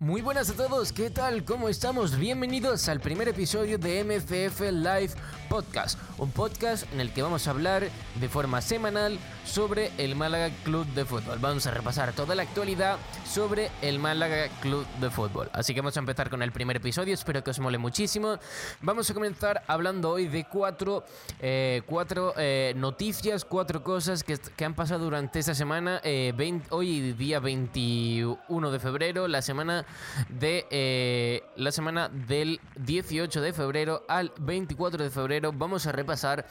Muy 0.00 0.22
buenas 0.22 0.48
a 0.48 0.54
todos, 0.54 0.92
¿qué 0.92 1.10
tal? 1.10 1.44
¿Cómo 1.44 1.68
estamos? 1.68 2.16
Bienvenidos 2.16 2.88
al 2.88 3.00
primer 3.00 3.26
episodio 3.26 3.78
de 3.78 4.04
MCF 4.04 4.60
Live 4.70 5.10
Podcast, 5.48 5.98
un 6.18 6.30
podcast 6.30 6.84
en 6.92 7.00
el 7.00 7.12
que 7.12 7.22
vamos 7.22 7.46
a 7.46 7.50
hablar 7.50 7.88
de 8.20 8.28
forma 8.28 8.60
semanal 8.60 9.18
sobre 9.46 9.90
el 9.96 10.14
Málaga 10.14 10.50
Club 10.62 10.86
de 10.88 11.06
Fútbol. 11.06 11.38
Vamos 11.40 11.66
a 11.66 11.70
repasar 11.70 12.12
toda 12.12 12.34
la 12.34 12.42
actualidad 12.42 12.98
sobre 13.26 13.70
el 13.80 13.98
Málaga 13.98 14.48
Club 14.60 14.86
de 15.00 15.10
Fútbol. 15.10 15.48
Así 15.52 15.74
que 15.74 15.80
vamos 15.80 15.96
a 15.96 16.00
empezar 16.00 16.28
con 16.28 16.42
el 16.42 16.52
primer 16.52 16.76
episodio, 16.76 17.14
espero 17.14 17.42
que 17.42 17.50
os 17.50 17.58
mole 17.60 17.78
muchísimo. 17.78 18.38
Vamos 18.82 19.10
a 19.10 19.14
comenzar 19.14 19.62
hablando 19.66 20.10
hoy 20.10 20.26
de 20.26 20.44
cuatro, 20.44 21.04
eh, 21.40 21.82
cuatro 21.86 22.34
eh, 22.36 22.74
noticias, 22.76 23.44
cuatro 23.44 23.82
cosas 23.82 24.22
que, 24.22 24.38
que, 24.38 24.64
han 24.64 24.74
pasado 24.74 25.04
durante 25.04 25.38
esta 25.38 25.54
semana. 25.54 26.00
Eh, 26.04 26.34
20, 26.36 26.68
hoy 26.70 27.12
día 27.12 27.40
21 27.40 28.70
de 28.70 28.78
febrero, 28.78 29.28
la 29.28 29.40
semana 29.40 29.86
de 30.28 31.42
la 31.56 31.72
semana 31.72 32.08
del 32.08 32.60
18 32.76 33.40
de 33.40 33.52
febrero 33.52 34.04
al 34.08 34.32
24 34.38 35.04
de 35.04 35.10
febrero 35.10 35.37
vamos 35.40 35.86
a 35.86 35.92
repasar 35.92 36.46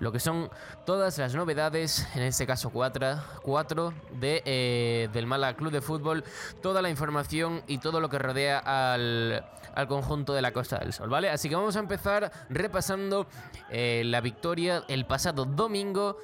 lo 0.00 0.12
que 0.12 0.20
son 0.20 0.50
todas 0.84 1.18
las 1.18 1.34
novedades, 1.34 2.06
en 2.14 2.22
este 2.22 2.46
caso 2.46 2.70
4, 2.70 3.16
cuatro 3.42 3.94
de, 4.20 4.42
eh, 4.44 5.08
del 5.12 5.26
Málaga 5.26 5.56
Club 5.56 5.72
de 5.72 5.80
Fútbol, 5.80 6.24
toda 6.60 6.82
la 6.82 6.90
información 6.90 7.62
y 7.66 7.78
todo 7.78 8.00
lo 8.00 8.08
que 8.08 8.18
rodea 8.18 8.58
al, 8.58 9.44
al, 9.74 9.88
conjunto 9.88 10.34
de 10.34 10.42
la 10.42 10.52
Costa 10.52 10.78
del 10.78 10.92
Sol, 10.92 11.08
¿vale? 11.08 11.30
Así 11.30 11.48
que 11.48 11.56
vamos 11.56 11.76
a 11.76 11.80
empezar 11.80 12.30
repasando 12.48 13.26
eh, 13.70 14.02
la 14.04 14.20
victoria 14.20 14.84
el 14.88 15.06
pasado 15.06 15.44
domingo 15.44 16.16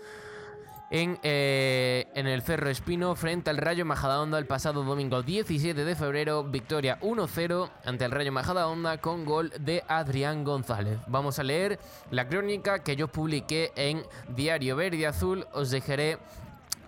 en, 0.90 1.18
eh, 1.22 2.06
en, 2.14 2.26
el 2.26 2.42
Cerro 2.42 2.70
Espino 2.70 3.14
frente 3.14 3.50
al 3.50 3.58
Rayo 3.58 3.84
Majadahonda 3.84 4.38
el 4.38 4.46
pasado 4.46 4.84
domingo 4.84 5.22
17 5.22 5.84
de 5.84 5.94
febrero. 5.94 6.44
Victoria 6.44 6.98
1-0 7.00 7.70
ante 7.84 8.04
el 8.04 8.10
Rayo 8.10 8.32
Majadahonda 8.32 8.98
con 8.98 9.24
gol 9.24 9.52
de 9.60 9.84
Adrián 9.86 10.44
González. 10.44 10.98
Vamos 11.06 11.38
a 11.38 11.42
leer 11.42 11.78
la 12.10 12.28
crónica 12.28 12.82
que 12.82 12.96
yo 12.96 13.08
publiqué 13.08 13.72
en 13.76 14.02
Diario 14.28 14.76
Verde 14.76 15.06
Azul. 15.06 15.46
Os 15.52 15.70
dejaré 15.70 16.18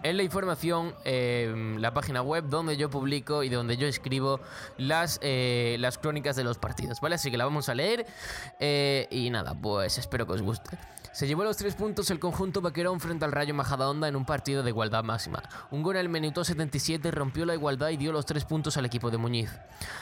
en 0.02 0.16
la 0.16 0.22
información, 0.22 0.94
eh, 1.04 1.76
la 1.78 1.92
página 1.92 2.22
web 2.22 2.44
donde 2.48 2.76
yo 2.76 2.90
publico 2.90 3.42
y 3.42 3.48
donde 3.48 3.76
yo 3.76 3.86
escribo 3.86 4.40
las, 4.78 5.18
eh, 5.22 5.76
las 5.80 5.98
crónicas 5.98 6.36
de 6.36 6.44
los 6.44 6.58
partidos, 6.58 7.00
¿vale? 7.00 7.16
Así 7.16 7.30
que 7.30 7.36
la 7.36 7.44
vamos 7.44 7.68
a 7.68 7.74
leer 7.74 8.06
eh, 8.58 9.06
y 9.10 9.30
nada, 9.30 9.54
pues 9.54 9.98
espero 9.98 10.26
que 10.26 10.32
os 10.32 10.42
guste. 10.42 10.78
Se 11.12 11.26
llevó 11.26 11.42
los 11.42 11.56
tres 11.56 11.74
puntos 11.74 12.08
el 12.12 12.20
conjunto 12.20 12.60
vaquerón 12.60 13.00
frente 13.00 13.24
al 13.24 13.32
Rayo 13.32 13.52
Majadahonda 13.52 14.06
en 14.06 14.14
un 14.14 14.24
partido 14.24 14.62
de 14.62 14.70
igualdad 14.70 15.02
máxima. 15.02 15.42
Un 15.72 15.82
gol 15.82 15.96
al 15.96 16.08
minuto 16.08 16.44
77 16.44 17.10
rompió 17.10 17.44
la 17.44 17.54
igualdad 17.54 17.88
y 17.88 17.96
dio 17.96 18.12
los 18.12 18.26
tres 18.26 18.44
puntos 18.44 18.76
al 18.76 18.84
equipo 18.84 19.10
de 19.10 19.18
Muñiz. 19.18 19.50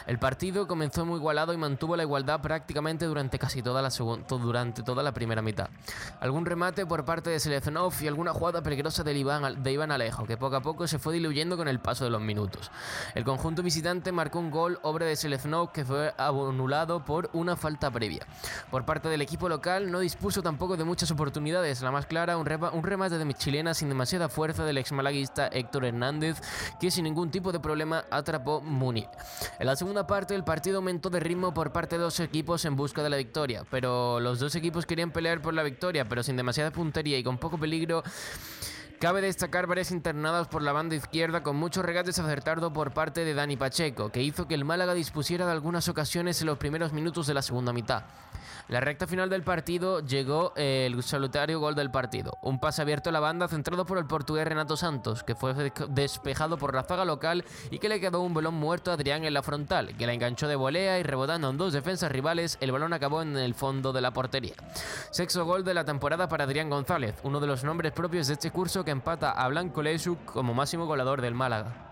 El 0.07 0.19
partido 0.19 0.69
comenzó 0.69 1.07
muy 1.07 1.17
igualado 1.17 1.55
y 1.55 1.57
mantuvo 1.57 1.97
la 1.97 2.03
igualdad 2.03 2.43
prácticamente 2.43 3.07
durante 3.07 3.39
casi 3.39 3.63
toda 3.63 3.81
la, 3.81 3.89
durante 4.29 4.83
toda 4.83 5.03
la 5.03 5.13
primera 5.15 5.41
mitad. 5.41 5.71
Algún 6.21 6.45
remate 6.45 6.85
por 6.85 7.07
parte 7.07 7.31
de 7.31 7.41
Seleznov 7.41 7.95
y 8.03 8.07
alguna 8.07 8.35
jugada 8.35 8.63
peligrosa 8.63 9.03
de 9.03 9.15
Iván 9.19 9.88
Alejo, 9.93 10.27
que 10.27 10.37
poco 10.37 10.57
a 10.57 10.63
poco 10.63 10.87
se 10.87 10.99
fue 10.99 11.15
diluyendo 11.15 11.57
con 11.57 11.69
el 11.69 11.81
paso 11.81 12.05
de 12.05 12.11
los 12.11 12.21
minutos. 12.21 12.71
El 13.15 13.25
conjunto 13.25 13.63
visitante 13.63 14.13
marcó 14.13 14.39
un 14.39 14.51
gol, 14.51 14.79
obra 14.83 15.07
de 15.07 15.17
Seleznov, 15.17 15.73
que 15.73 15.85
fue 15.85 16.13
anulado 16.17 17.05
por 17.05 17.31
una 17.33 17.57
falta 17.57 17.91
previa. 17.91 18.27
Por 18.71 18.85
parte 18.85 19.09
del 19.09 19.23
equipo 19.23 19.49
local 19.49 19.91
no 19.91 20.01
dispuso 20.01 20.43
tampoco 20.43 20.77
de 20.77 20.85
muchas 20.85 21.11
oportunidades. 21.11 21.83
La 21.83 21.91
más 21.91 22.07
clara, 22.07 22.37
un, 22.37 22.47
rema, 22.47 22.71
un 22.71 22.83
remate 22.83 23.19
de 23.19 23.35
chilena 23.35 23.75
sin 23.75 23.89
demasiada 23.89 24.29
fuerza 24.29 24.65
del 24.65 24.79
ex 24.79 24.93
malaguista 24.93 25.49
Héctor 25.49 25.85
Hernández, 25.85 26.41
que 26.81 26.91
sin 26.91 27.05
ningún 27.05 27.31
tipo 27.31 27.53
de 27.53 27.61
problema 27.61 28.05
atrapó 28.11 28.61
Munir. 28.61 29.09
En 29.59 29.67
la 29.67 29.77
segunda 29.77 30.07
parte, 30.07 30.35
el 30.35 30.45
partido 30.45 30.79
aumentó 30.79 31.11
de 31.11 31.21
ritmo 31.21 31.55
por 31.55 31.73
parte 31.73 31.97
de 31.97 32.03
dos 32.03 32.21
equipos 32.21 32.65
en 32.65 32.77
busca 32.77 33.03
de 33.03 33.11
la 33.11 33.17
victoria, 33.17 33.65
pero 33.71 34.21
los 34.21 34.39
dos 34.39 34.55
equipos 34.55 34.87
querían 34.87 35.11
pelear 35.11 35.41
por 35.41 35.55
la 35.55 35.63
victoria, 35.63 36.09
pero 36.09 36.23
sin 36.23 36.37
demasiada 36.37 36.71
puntería 36.71 37.19
y 37.19 37.23
con 37.23 37.39
poco 37.39 37.59
peligro. 37.59 38.03
Cabe 38.99 39.21
destacar 39.21 39.69
varias 39.69 39.93
internadas 39.93 40.49
por 40.49 40.61
la 40.61 40.73
banda 40.73 40.97
izquierda 40.97 41.45
con 41.45 41.55
muchos 41.55 41.85
regates 41.85 42.19
acertados 42.19 42.73
por 42.73 42.91
parte 42.91 43.25
de 43.25 43.33
Dani 43.33 43.57
Pacheco, 43.57 44.11
que 44.11 44.25
hizo 44.25 44.49
que 44.49 44.57
el 44.57 44.65
Málaga 44.65 44.93
dispusiera 44.93 45.47
de 45.47 45.53
algunas 45.53 45.89
ocasiones 45.89 46.41
en 46.41 46.49
los 46.49 46.59
primeros 46.59 46.93
minutos 46.93 47.29
de 47.29 47.35
la 47.35 47.43
segunda 47.43 47.73
mitad. 47.73 48.03
La 48.69 48.81
recta 48.81 49.07
final 49.07 49.31
del 49.31 49.43
partido 49.43 50.01
llegó 50.01 50.53
el 50.55 51.03
solitario 51.03 51.59
gol 51.59 51.75
del 51.75 51.91
partido. 51.91 52.37
Un 52.43 52.61
pase 52.61 52.83
abierto 52.83 53.09
a 53.09 53.13
la 53.15 53.21
banda 53.21 53.49
centrado 53.49 53.87
por 53.87 53.97
el 53.97 54.05
portugués 54.05 54.47
Renato 54.47 54.77
Santos, 54.77 55.23
que 55.23 55.35
fue 55.35 55.55
despejado 55.89 56.59
por 56.59 56.75
la 56.75 56.83
zaga 56.83 57.07
local 57.07 57.47
y 57.71 57.79
que 57.79 57.89
le 57.89 57.99
quedó 57.99 58.21
un 58.21 58.35
balón 58.35 58.57
muerto 58.57 58.91
a 58.91 58.95
Adrián 58.95 59.25
en 59.25 59.33
la 59.33 59.43
frontal, 59.43 59.97
que 59.97 60.07
la 60.07 60.13
enganchó 60.13 60.49
de 60.49 60.57
volea 60.57 60.99
y 60.99 61.03
rebotando 61.03 61.49
en 61.49 61.57
dos 61.57 61.73
defensas 61.73 62.13
rivales, 62.13 62.59
el 62.61 62.71
balón 62.71 62.93
acabó 62.93 63.23
en 63.23 63.39
el 63.39 63.55
fondo 63.55 63.95
de 63.95 64.03
la 64.03 64.11
portería. 64.11 64.55
Sexto 65.13 65.47
gol 65.47 65.65
de 65.65 65.73
la 65.73 65.87
temporada 65.87 66.29
para 66.29 66.45
Adrián 66.45 66.69
González, 66.69 67.15
uno 67.23 67.41
de 67.41 67.47
los 67.47 67.65
nombres 67.65 67.93
propios 67.93 68.27
de 68.27 68.35
este 68.35 68.51
curso 68.51 68.85
empata 68.91 69.31
a 69.31 69.49
Blanco 69.49 69.83
Lesu 69.83 70.17
como 70.25 70.55
máximo 70.55 70.87
goleador 70.87 71.21
del 71.21 71.35
Málaga. 71.35 71.88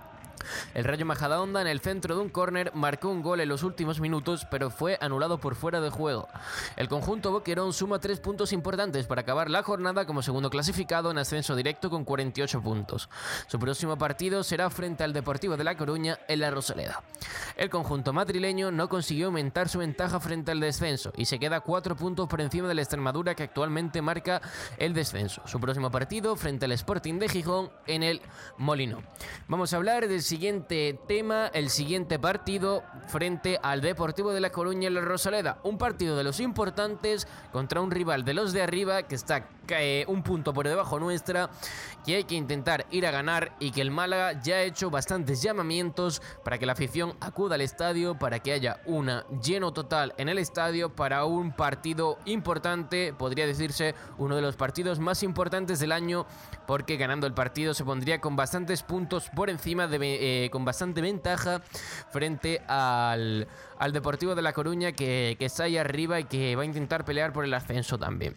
El 0.74 0.84
Rayo 0.84 1.06
Majadahonda 1.06 1.60
en 1.60 1.66
el 1.66 1.80
centro 1.80 2.16
de 2.16 2.22
un 2.22 2.28
córner 2.28 2.70
marcó 2.74 3.08
un 3.08 3.22
gol 3.22 3.40
en 3.40 3.48
los 3.48 3.62
últimos 3.62 4.00
minutos, 4.00 4.46
pero 4.50 4.70
fue 4.70 4.98
anulado 5.00 5.38
por 5.38 5.54
fuera 5.54 5.80
de 5.80 5.90
juego. 5.90 6.28
El 6.76 6.88
conjunto 6.88 7.30
boquerón 7.30 7.72
suma 7.72 7.98
tres 7.98 8.20
puntos 8.20 8.52
importantes 8.52 9.06
para 9.06 9.22
acabar 9.22 9.50
la 9.50 9.62
jornada 9.62 10.06
como 10.06 10.22
segundo 10.22 10.50
clasificado 10.50 11.10
en 11.10 11.18
ascenso 11.18 11.54
directo 11.54 11.90
con 11.90 12.04
48 12.04 12.62
puntos. 12.62 13.08
Su 13.46 13.58
próximo 13.58 13.96
partido 13.98 14.42
será 14.42 14.70
frente 14.70 15.04
al 15.04 15.12
Deportivo 15.12 15.56
de 15.56 15.64
La 15.64 15.76
Coruña 15.76 16.18
en 16.28 16.40
la 16.40 16.50
Rosaleda. 16.50 17.02
El 17.56 17.70
conjunto 17.70 18.12
madrileño 18.12 18.70
no 18.70 18.88
consiguió 18.88 19.26
aumentar 19.26 19.68
su 19.68 19.78
ventaja 19.78 20.20
frente 20.20 20.52
al 20.52 20.60
descenso 20.60 21.12
y 21.16 21.24
se 21.24 21.38
queda 21.38 21.60
cuatro 21.60 21.96
puntos 21.96 22.28
por 22.28 22.40
encima 22.40 22.68
de 22.68 22.74
la 22.74 22.82
Extremadura 22.82 23.34
que 23.34 23.42
actualmente 23.42 24.02
marca 24.02 24.40
el 24.78 24.94
descenso. 24.94 25.42
Su 25.46 25.60
próximo 25.60 25.90
partido 25.90 26.36
frente 26.36 26.66
al 26.66 26.72
Sporting 26.72 27.18
de 27.18 27.28
Gijón 27.28 27.70
en 27.86 28.02
el 28.02 28.20
Molino. 28.58 29.02
Vamos 29.48 29.72
a 29.72 29.76
hablar 29.76 30.06
del 30.08 30.22
siguiente 30.22 30.35
tema, 31.06 31.47
el 31.54 31.70
siguiente 31.70 32.19
partido 32.19 32.82
frente 33.08 33.58
al 33.62 33.80
Deportivo 33.80 34.32
de 34.32 34.41
La 34.41 34.50
Coruña 34.50 34.88
en 34.88 34.94
la 34.94 35.00
Rosaleda. 35.00 35.58
Un 35.62 35.78
partido 35.78 36.16
de 36.16 36.24
los 36.24 36.41
importantes 36.41 37.26
contra 37.52 37.80
un 37.80 37.91
rival 37.91 38.24
de 38.24 38.34
los 38.34 38.52
de 38.52 38.62
arriba 38.62 39.04
que 39.04 39.14
está 39.14 39.48
eh, 39.69 40.04
un 40.08 40.22
punto 40.22 40.52
por 40.52 40.69
debajo 40.69 41.00
nuestra, 41.00 41.50
que 42.04 42.16
hay 42.16 42.25
que 42.25 42.34
intentar 42.34 42.86
ir 42.91 43.06
a 43.06 43.10
ganar 43.10 43.52
y 43.58 43.70
que 43.70 43.80
el 43.80 43.91
Málaga 43.91 44.41
ya 44.41 44.56
ha 44.56 44.62
hecho 44.62 44.91
bastantes 44.91 45.42
llamamientos 45.42 46.22
para 46.44 46.58
que 46.58 46.66
la 46.66 46.72
afición 46.72 47.14
acuda 47.20 47.56
al 47.56 47.62
estadio, 47.62 48.19
para 48.19 48.38
que 48.38 48.52
haya 48.52 48.80
un 48.86 49.10
lleno 49.42 49.72
total 49.72 50.14
en 50.19 50.28
el 50.28 50.38
estadio 50.38 50.94
para 50.94 51.25
un 51.25 51.52
partido 51.52 52.19
importante, 52.26 53.12
podría 53.12 53.46
decirse 53.46 53.94
uno 54.19 54.36
de 54.36 54.42
los 54.42 54.56
partidos 54.56 55.00
más 55.00 55.22
importantes 55.22 55.80
del 55.80 55.92
año, 55.92 56.26
porque 56.66 56.96
ganando 56.96 57.26
el 57.26 57.34
partido 57.34 57.75
se 57.75 57.84
pondría 57.84 58.20
con 58.20 58.36
bastantes 58.36 58.82
puntos 58.82 59.30
por 59.34 59.50
encima 59.50 59.86
de 59.86 59.98
eh, 60.21 60.50
con 60.50 60.65
bastante 60.65 61.00
ventaja 61.00 61.62
frente 62.10 62.62
al, 62.66 63.47
al 63.78 63.93
Deportivo 63.93 64.34
de 64.34 64.43
La 64.43 64.53
Coruña 64.53 64.93
que, 64.93 65.37
que 65.38 65.44
está 65.44 65.65
ahí 65.65 65.77
arriba 65.77 66.21
y 66.21 66.25
que 66.25 66.56
va 66.56 66.62
a 66.62 66.66
intentar 66.66 67.04
pelear 67.04 67.32
por 67.32 67.44
el 67.44 67.54
ascenso 67.54 67.99
también. 67.99 68.34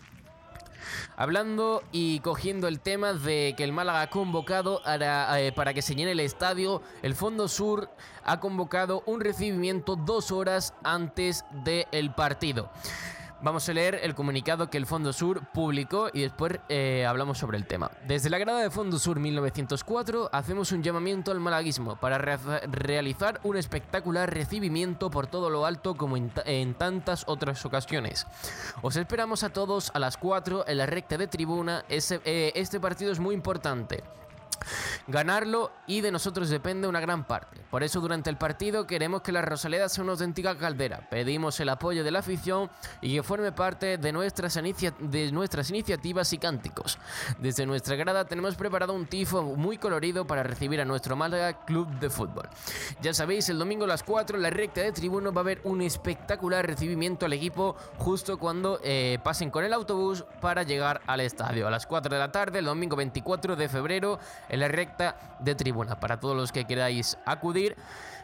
Hablando 1.15 1.83
y 1.91 2.19
cogiendo 2.21 2.67
el 2.67 2.79
tema 2.79 3.13
de 3.13 3.53
que 3.57 3.63
el 3.63 3.73
Málaga 3.73 4.01
ha 4.01 4.09
convocado 4.09 4.81
para, 4.83 5.41
eh, 5.41 5.51
para, 5.51 5.73
que 5.73 5.81
se 5.81 5.95
llene 5.95 6.11
el 6.11 6.19
estadio, 6.19 6.81
el 7.01 7.15
Fondo 7.15 7.47
Sur 7.47 7.89
ha 8.23 8.39
convocado 8.39 9.03
un 9.05 9.19
recibimiento 9.19 9.95
dos 9.95 10.31
horas 10.31 10.73
antes 10.83 11.45
del 11.63 12.13
partido. 12.13 12.71
Vamos 13.41 13.69
a 13.69 13.73
leer 13.73 14.01
el 14.03 14.15
comunicado 14.15 14.69
que 14.69 14.77
el 14.77 14.85
Fondo 14.85 15.13
Sur 15.13 15.47
publicó 15.53 16.09
y 16.11 16.23
después 16.23 16.59
eh, 16.67 17.05
hablamos 17.07 17.37
sobre 17.37 17.57
el 17.57 17.65
tema. 17.65 17.89
Desde 18.05 18.29
la 18.29 18.37
grada 18.37 18.59
de 18.59 18.69
Fondo 18.69 18.99
Sur 18.99 19.17
1904 19.21 20.29
hacemos 20.33 20.73
un 20.73 20.83
llamamiento 20.83 21.31
al 21.31 21.39
malaguismo 21.39 21.95
para 21.95 22.17
re 22.17 22.37
realizar 22.67 23.39
un 23.43 23.55
espectacular 23.55 24.33
recibimiento 24.33 25.09
por 25.09 25.27
todo 25.27 25.49
lo 25.49 25.65
alto 25.65 25.95
como 25.95 26.17
en, 26.17 26.73
tantas 26.73 27.23
otras 27.27 27.65
ocasiones. 27.65 28.27
Os 28.81 28.97
esperamos 28.97 29.43
a 29.43 29.51
todos 29.51 29.89
a 29.93 29.99
las 29.99 30.17
4 30.17 30.65
en 30.67 30.77
la 30.77 30.85
recta 30.85 31.17
de 31.17 31.27
tribuna. 31.27 31.85
Eh, 31.87 32.51
este 32.55 32.79
partido 32.81 33.13
es 33.13 33.21
muy 33.21 33.35
importante 33.35 34.03
ganarlo 35.09 35.71
y 35.87 36.01
de 36.01 36.11
nosotros 36.11 36.49
depende 36.49 36.87
una 36.87 36.99
gran 36.99 37.25
parte. 37.25 37.61
Por 37.69 37.83
eso 37.83 37.99
durante 37.99 38.29
el 38.29 38.37
partido 38.37 38.85
queremos 38.85 39.21
que 39.21 39.31
la 39.31 39.41
Rosaleda 39.41 39.89
sea 39.89 40.03
una 40.03 40.13
auténtica 40.13 40.57
caldera. 40.57 41.07
Pedimos 41.09 41.59
el 41.59 41.69
apoyo 41.69 42.03
de 42.03 42.11
la 42.11 42.19
afición 42.19 42.69
y 43.01 43.15
que 43.15 43.23
forme 43.23 43.51
parte 43.51 43.97
de 43.97 44.11
nuestras, 44.11 44.55
inicia 44.57 44.93
de 44.99 45.31
nuestras 45.31 45.69
iniciativas 45.69 46.31
y 46.33 46.37
cánticos. 46.37 46.99
Desde 47.39 47.65
nuestra 47.65 47.95
grada 47.95 48.25
tenemos 48.25 48.55
preparado 48.55 48.93
un 48.93 49.07
tifo 49.07 49.41
muy 49.41 49.77
colorido 49.77 50.25
para 50.27 50.43
recibir 50.43 50.79
a 50.79 50.85
nuestro 50.85 51.15
Málaga 51.15 51.65
Club 51.65 51.87
de 51.99 52.09
Fútbol. 52.09 52.47
Ya 53.01 53.13
sabéis, 53.13 53.49
el 53.49 53.57
domingo 53.57 53.85
a 53.85 53.87
las 53.87 54.03
4 54.03 54.37
en 54.37 54.43
la 54.43 54.49
recta 54.51 54.81
de 54.81 54.91
tribuno 54.91 55.33
va 55.33 55.41
a 55.41 55.43
haber 55.43 55.61
un 55.63 55.81
espectacular 55.81 56.65
recibimiento 56.65 57.25
al 57.25 57.33
equipo 57.33 57.75
justo 57.97 58.37
cuando 58.37 58.79
eh, 58.83 59.17
pasen 59.23 59.49
con 59.49 59.63
el 59.63 59.73
autobús 59.73 60.23
para 60.39 60.63
llegar 60.63 61.01
al 61.07 61.21
estadio. 61.21 61.67
A 61.67 61.71
las 61.71 61.87
4 61.87 62.13
de 62.13 62.19
la 62.19 62.31
tarde, 62.31 62.59
el 62.59 62.65
domingo 62.65 62.95
24 62.95 63.55
de 63.55 63.69
febrero, 63.69 64.19
en 64.49 64.59
la 64.59 64.67
recta 64.67 64.98
de 65.39 65.55
tribuna. 65.55 65.99
Para 65.99 66.19
todos 66.19 66.35
los 66.35 66.51
que 66.51 66.65
queráis 66.65 67.17
acudir, 67.25 67.75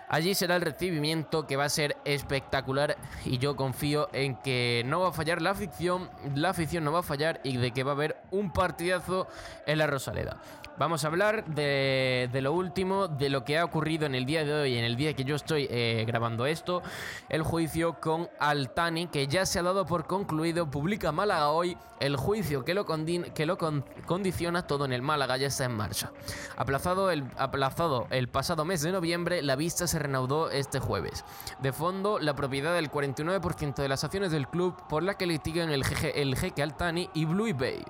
Allí 0.08 0.36
será 0.36 0.56
el 0.56 0.62
recibimiento 0.62 1.48
que 1.48 1.56
va 1.56 1.66
a 1.66 1.70
ser 1.70 1.98
espectacular 2.06 2.96
y 3.26 3.40
yo 3.40 3.56
confío 3.56 4.08
en 4.14 4.36
que 4.36 4.84
no 4.86 5.00
va 5.00 5.10
a 5.10 5.12
fallar 5.12 5.42
la 5.42 5.52
afición, 5.52 6.10
la 6.36 6.52
afición 6.52 6.84
no 6.84 6.92
va 6.92 7.00
a 7.00 7.04
fallar 7.04 7.42
y 7.44 7.58
de 7.58 7.72
que 7.72 7.84
va 7.84 7.94
a 7.94 7.96
haber 7.96 8.18
un 8.30 8.52
partidazo 8.52 9.28
en 9.66 9.80
la 9.80 9.88
Rosaleda. 9.88 10.38
Vamos 10.78 11.06
a 11.06 11.08
hablar 11.08 11.46
de, 11.46 12.30
lo 12.42 12.52
último, 12.52 13.08
de 13.08 13.30
lo 13.30 13.46
que 13.46 13.58
ha 13.58 13.64
ocurrido 13.64 14.06
en 14.06 14.14
el 14.14 14.26
día 14.26 14.44
de 14.44 14.54
hoy, 14.54 14.78
en 14.78 14.84
el 14.84 14.98
día 14.98 15.14
que 15.14 15.24
yo 15.24 15.38
estoy 15.38 15.68
eh, 15.70 16.04
grabando 16.06 16.46
esto, 16.46 16.82
el 17.30 17.44
juicio 17.44 18.02
con 18.02 18.30
Altani, 18.40 19.08
que 19.08 19.28
ya 19.28 19.46
se 19.46 19.60
ha 19.60 19.64
dado 19.64 19.86
por 19.86 20.06
concluido, 20.06 20.70
publica 20.70 21.14
Málaga 21.14 21.48
hoy, 21.48 21.78
el 22.02 22.18
juicio 22.18 22.66
que 22.66 22.74
lo, 22.74 22.86
que 22.86 23.46
lo 23.46 23.58
condiciona 24.06 24.68
todo 24.68 24.84
en 24.84 24.92
el 24.92 25.02
Málaga 25.02 25.38
ya 25.38 25.48
está 25.48 25.64
en 25.64 25.78
marcha. 25.78 26.12
Aplazado 26.58 27.10
el, 27.10 28.28
pasado 28.28 28.66
mes 28.66 28.82
de 28.82 28.92
noviembre, 28.92 29.42
la 29.44 29.56
vista 29.56 29.88
se 29.88 29.98
reanudó 29.98 30.52
este 30.52 30.82
jueves. 30.82 31.24
De 31.60 31.72
fondo, 31.72 32.20
la 32.20 32.36
propiedad 32.36 32.74
del 32.74 32.92
49% 32.92 33.76
de 33.76 33.88
las 33.88 34.04
acciones 34.04 34.32
del 34.32 34.50
club 34.50 34.76
por 34.90 35.04
la 35.04 35.14
que 35.14 35.26
litigan 35.26 35.72
el, 35.72 35.84
el 36.16 36.36
jeque 36.36 36.64
Altani 36.64 37.10
y 37.14 37.24
Blue 37.24 37.54
Bay. 37.54 37.82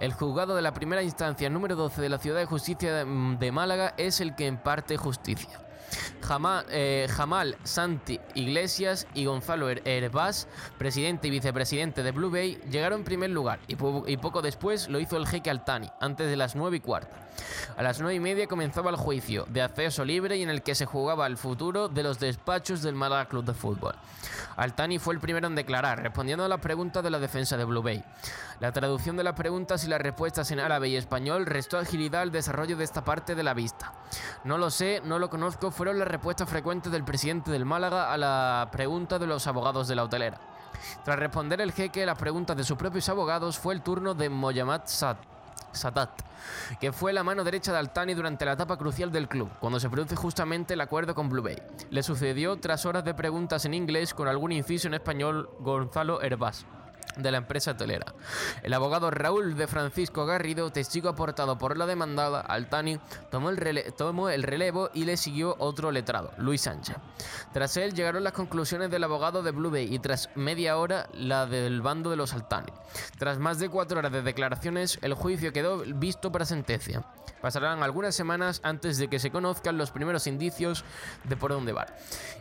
El 0.00 0.12
juzgado 0.12 0.54
de 0.54 0.62
la 0.62 0.72
primera 0.72 1.02
instancia 1.02 1.50
número 1.50 1.76
12 1.76 2.00
de 2.00 2.08
la 2.08 2.18
Ciudad 2.18 2.38
de 2.38 2.46
Justicia 2.46 3.04
de 3.04 3.52
Málaga 3.52 3.94
es 3.96 4.20
el 4.20 4.34
que 4.34 4.46
imparte 4.46 4.96
justicia. 4.96 5.62
Eh, 6.70 7.08
Jamal, 7.10 7.56
Santi 7.62 8.18
Iglesias 8.34 9.06
y 9.14 9.26
Gonzalo 9.26 9.68
Herbás, 9.68 10.48
presidente 10.78 11.28
y 11.28 11.30
vicepresidente 11.30 12.02
de 12.02 12.10
Blue 12.12 12.30
Bay, 12.30 12.58
llegaron 12.70 13.00
en 13.00 13.04
primer 13.04 13.30
lugar 13.30 13.58
y, 13.68 13.76
poco 13.76 14.40
después 14.40 14.88
lo 14.88 14.98
hizo 14.98 15.16
el 15.16 15.26
jeque 15.26 15.50
Altani, 15.50 15.90
antes 16.00 16.30
de 16.30 16.36
las 16.36 16.56
9 16.56 16.78
y 16.78 16.80
cuarta. 16.80 17.28
A 17.76 17.82
las 17.82 18.00
9 18.00 18.14
y 18.14 18.20
media 18.20 18.46
comenzaba 18.46 18.90
el 18.90 18.96
juicio 18.96 19.46
de 19.48 19.62
acceso 19.62 20.04
libre 20.04 20.36
y 20.36 20.42
en 20.42 20.50
el 20.50 20.62
que 20.62 20.74
se 20.74 20.86
jugaba 20.86 21.26
el 21.26 21.36
futuro 21.36 21.88
de 21.88 22.02
los 22.02 22.18
despachos 22.18 22.82
del 22.82 22.94
Málaga 22.94 23.26
Club 23.26 23.44
de 23.44 23.54
Fútbol. 23.54 23.94
Altani 24.56 24.98
fue 24.98 25.14
el 25.14 25.20
primero 25.20 25.46
en 25.46 25.54
declarar, 25.54 26.02
respondiendo 26.02 26.44
a 26.44 26.48
las 26.48 26.60
preguntas 26.60 27.02
de 27.02 27.10
la 27.10 27.18
defensa 27.18 27.56
de 27.56 27.64
Blue 27.64 27.82
Bay. 27.82 28.04
La 28.60 28.72
traducción 28.72 29.16
de 29.16 29.24
las 29.24 29.34
preguntas 29.34 29.84
y 29.84 29.88
las 29.88 30.00
respuestas 30.00 30.50
en 30.50 30.60
árabe 30.60 30.88
y 30.88 30.96
español 30.96 31.46
restó 31.46 31.78
agilidad 31.78 32.22
al 32.22 32.32
desarrollo 32.32 32.76
de 32.76 32.84
esta 32.84 33.04
parte 33.04 33.34
de 33.34 33.42
la 33.42 33.54
vista. 33.54 33.92
No 34.44 34.58
lo 34.58 34.70
sé, 34.70 35.00
no 35.04 35.18
lo 35.18 35.30
conozco, 35.30 35.70
fueron 35.70 35.98
las 35.98 36.08
respuestas 36.08 36.48
frecuentes 36.48 36.92
del 36.92 37.04
presidente 37.04 37.50
del 37.50 37.64
Málaga 37.64 38.12
a 38.12 38.18
la 38.18 38.68
pregunta 38.70 39.18
de 39.18 39.26
los 39.26 39.46
abogados 39.46 39.88
de 39.88 39.96
la 39.96 40.04
hotelera. 40.04 40.38
Tras 41.04 41.18
responder 41.18 41.60
el 41.60 41.72
jeque 41.72 42.02
a 42.02 42.06
las 42.06 42.18
preguntas 42.18 42.56
de 42.56 42.64
sus 42.64 42.76
propios 42.76 43.08
abogados, 43.08 43.58
fue 43.58 43.74
el 43.74 43.82
turno 43.82 44.14
de 44.14 44.28
Mohamed 44.28 44.82
Sadat, 45.72 46.22
que 46.80 46.92
fue 46.92 47.12
la 47.12 47.22
mano 47.22 47.44
derecha 47.44 47.72
de 47.72 47.78
Altani 47.78 48.14
durante 48.14 48.44
la 48.44 48.52
etapa 48.52 48.76
crucial 48.76 49.12
del 49.12 49.28
club, 49.28 49.50
cuando 49.60 49.80
se 49.80 49.90
produce 49.90 50.16
justamente 50.16 50.74
el 50.74 50.80
acuerdo 50.80 51.14
con 51.14 51.28
Blue 51.28 51.42
Bay. 51.42 51.56
Le 51.90 52.02
sucedió, 52.02 52.56
tras 52.56 52.86
horas 52.86 53.04
de 53.04 53.14
preguntas 53.14 53.64
en 53.64 53.74
inglés 53.74 54.14
con 54.14 54.28
algún 54.28 54.52
inciso 54.52 54.88
en 54.88 54.94
español, 54.94 55.50
Gonzalo 55.60 56.22
Herbás 56.22 56.66
de 57.16 57.30
la 57.30 57.38
empresa 57.38 57.72
hotelera. 57.72 58.06
El 58.62 58.72
abogado 58.72 59.10
Raúl 59.10 59.56
de 59.56 59.66
Francisco 59.66 60.26
Garrido, 60.26 60.70
testigo 60.70 61.08
aportado 61.08 61.58
por 61.58 61.76
la 61.76 61.86
demandada, 61.86 62.40
Altani, 62.40 62.98
tomó 63.30 63.50
el, 63.50 63.92
tomó 63.96 64.28
el 64.28 64.42
relevo 64.42 64.90
y 64.94 65.04
le 65.04 65.16
siguió 65.16 65.56
otro 65.58 65.90
letrado, 65.90 66.32
Luis 66.38 66.62
Sánchez. 66.62 66.96
Tras 67.52 67.76
él 67.76 67.94
llegaron 67.94 68.24
las 68.24 68.32
conclusiones 68.32 68.90
del 68.90 69.04
abogado 69.04 69.42
de 69.42 69.50
Blue 69.50 69.70
Bay 69.70 69.92
y 69.92 69.98
tras 69.98 70.30
media 70.34 70.76
hora 70.76 71.08
la 71.12 71.46
del 71.46 71.82
bando 71.82 72.10
de 72.10 72.16
los 72.16 72.32
Altani. 72.32 72.72
Tras 73.18 73.38
más 73.38 73.58
de 73.58 73.68
cuatro 73.68 73.98
horas 73.98 74.12
de 74.12 74.22
declaraciones, 74.22 74.98
el 75.02 75.14
juicio 75.14 75.52
quedó 75.52 75.78
visto 75.78 76.32
para 76.32 76.44
sentencia. 76.44 77.04
Pasarán 77.40 77.82
algunas 77.82 78.14
semanas 78.14 78.60
antes 78.62 78.98
de 78.98 79.08
que 79.08 79.18
se 79.18 79.32
conozcan 79.32 79.76
los 79.76 79.90
primeros 79.90 80.28
indicios 80.28 80.84
de 81.24 81.36
por 81.36 81.50
dónde 81.50 81.72
va. 81.72 81.86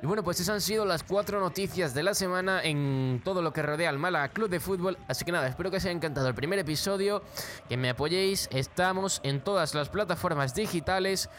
Y 0.01 0.05
bueno, 0.05 0.23
pues 0.23 0.39
esas 0.39 0.53
han 0.53 0.61
sido 0.61 0.85
las 0.85 1.01
cuatro 1.01 1.39
noticias 1.39 1.95
de 1.95 2.03
la 2.03 2.13
semana 2.13 2.61
en 2.63 3.19
todo 3.23 3.41
lo 3.41 3.51
que 3.51 3.63
rodea 3.63 3.89
al 3.89 3.97
Málaga 3.97 4.29
Club 4.29 4.49
de 4.49 4.59
Fútbol. 4.61 4.97
Así 5.07 5.25
que 5.25 5.31
nada, 5.31 5.47
espero 5.47 5.69
que 5.71 5.77
os 5.77 5.83
haya 5.83 5.91
encantado 5.91 6.27
el 6.27 6.35
primer 6.35 6.59
episodio, 6.59 7.23
que 7.67 7.77
me 7.77 7.89
apoyéis. 7.89 8.47
Estamos 8.51 9.19
en 9.23 9.41
todas 9.41 9.73
las 9.73 9.89
plataformas 9.89 10.55
digitales 10.55 11.29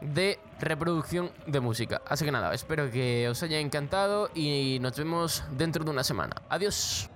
de 0.00 0.38
reproducción 0.60 1.30
de 1.46 1.60
música. 1.60 2.02
Así 2.06 2.24
que 2.24 2.32
nada, 2.32 2.52
espero 2.54 2.90
que 2.90 3.28
os 3.28 3.42
haya 3.42 3.58
encantado 3.58 4.30
y 4.34 4.78
nos 4.80 4.96
vemos 4.96 5.44
dentro 5.52 5.84
de 5.84 5.90
una 5.90 6.04
semana. 6.04 6.34
Adiós. 6.48 7.11